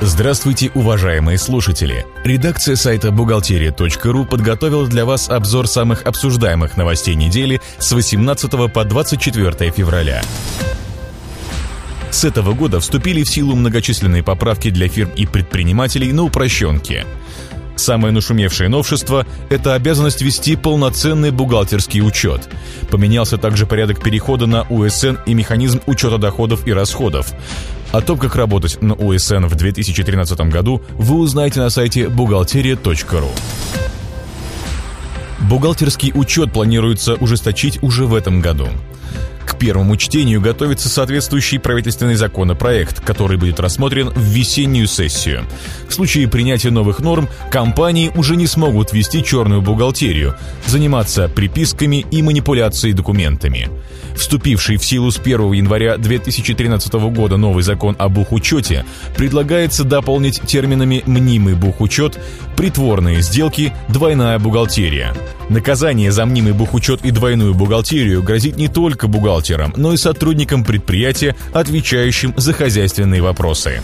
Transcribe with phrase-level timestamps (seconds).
[0.00, 2.06] Здравствуйте, уважаемые слушатели!
[2.22, 9.72] Редакция сайта бухгалтерия.ру подготовила для вас обзор самых обсуждаемых новостей недели с 18 по 24
[9.72, 10.22] февраля.
[12.12, 17.04] С этого года вступили в силу многочисленные поправки для фирм и предпринимателей на упрощенке.
[17.74, 22.48] Самое нашумевшее новшество– это обязанность вести полноценный бухгалтерский учет.
[22.88, 27.32] Поменялся также порядок перехода на УСН и механизм учета доходов и расходов.
[27.90, 33.30] О том, как работать на УСН в 2013 году, вы узнаете на сайте бухгалтерия.ру.
[35.48, 38.68] Бухгалтерский учет планируется ужесточить уже в этом году.
[39.46, 45.44] К первому чтению готовится соответствующий правительственный законопроект, который будет рассмотрен в весеннюю сессию.
[45.88, 50.36] В случае принятия новых норм компании уже не смогут вести черную бухгалтерию,
[50.66, 53.68] заниматься приписками и манипуляцией документами.
[54.18, 58.84] Вступивший в силу с 1 января 2013 года новый закон о бухучете
[59.16, 62.18] предлагается дополнить терминами «мнимый бухучет»,
[62.56, 65.14] «притворные сделки», «двойная бухгалтерия».
[65.48, 69.06] Наказание за мнимый бухучет и двойную бухгалтерию грозит не только
[69.48, 73.82] бухгалтерам, но и сотрудникам предприятия, отвечающим за хозяйственные вопросы.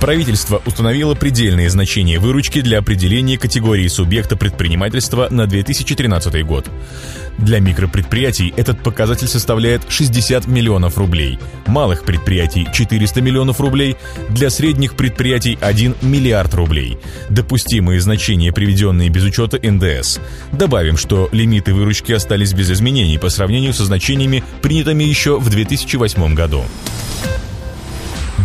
[0.00, 6.68] Правительство установило предельные значения выручки для определения категории субъекта предпринимательства на 2013 год.
[7.38, 13.96] Для микропредприятий этот показатель составляет 60 миллионов рублей, малых предприятий 400 миллионов рублей,
[14.28, 16.98] для средних предприятий 1 миллиард рублей.
[17.30, 20.20] Допустимые значения, приведенные без учета НДС.
[20.52, 26.34] Добавим, что лимиты выручки остались без изменений по сравнению со значениями, принятыми еще в 2008
[26.34, 26.62] году.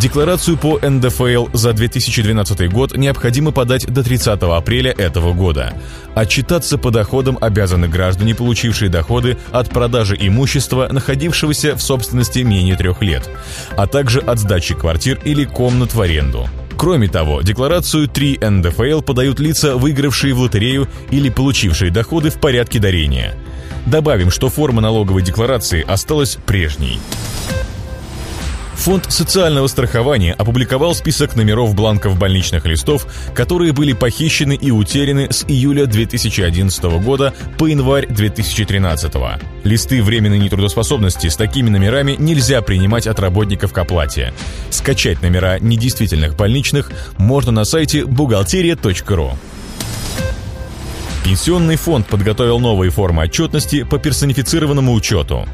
[0.00, 5.74] Декларацию по НДФЛ за 2012 год необходимо подать до 30 апреля этого года.
[6.14, 13.02] Отчитаться по доходам обязаны граждане, получившие доходы от продажи имущества, находившегося в собственности менее трех
[13.02, 13.28] лет,
[13.76, 16.48] а также от сдачи квартир или комнат в аренду.
[16.78, 22.78] Кроме того, декларацию 3 НДФЛ подают лица, выигравшие в лотерею или получившие доходы в порядке
[22.78, 23.34] дарения.
[23.84, 26.98] Добавим, что форма налоговой декларации осталась прежней.
[28.80, 35.44] Фонд социального страхования опубликовал список номеров бланков больничных листов, которые были похищены и утеряны с
[35.44, 39.12] июля 2011 года по январь 2013.
[39.64, 44.32] Листы временной нетрудоспособности с такими номерами нельзя принимать от работников к оплате.
[44.70, 49.32] Скачать номера недействительных больничных можно на сайте бухгалтерия.ру.
[51.22, 55.46] Пенсионный фонд подготовил новые формы отчетности по персонифицированному учету.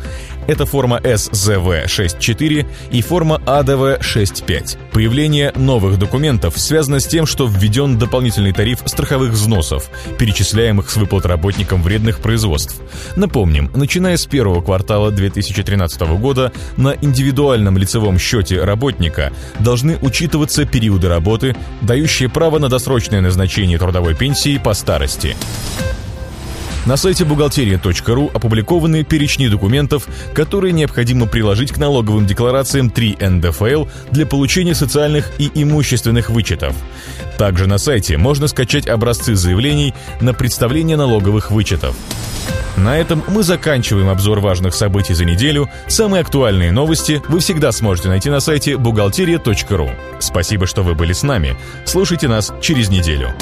[0.47, 4.79] Это форма СЗВ-64 и форма АДВ-65.
[4.93, 11.27] Появление новых документов связано с тем, что введен дополнительный тариф страховых взносов, перечисляемых с выплат
[11.27, 12.81] работникам вредных производств.
[13.17, 21.09] Напомним, начиная с первого квартала 2013 года на индивидуальном лицевом счете работника должны учитываться периоды
[21.09, 25.37] работы, дающие право на досрочное назначение трудовой пенсии по старости.
[26.87, 34.25] На сайте бухгалтерия.ру опубликованы перечни документов, которые необходимо приложить к налоговым декларациям 3 НДФЛ для
[34.25, 36.77] получения социальных и имущественных вычетов.
[37.39, 41.97] Также на сайте можно скачать образцы заявлений на представление налоговых вычетов.
[42.77, 45.69] На этом мы заканчиваем обзор важных событий за неделю.
[45.89, 49.91] Самые актуальные новости вы всегда сможете найти на сайте бухгалтерия.ру.
[50.21, 51.57] Спасибо, что вы были с нами.
[51.85, 53.35] Слушайте нас через неделю.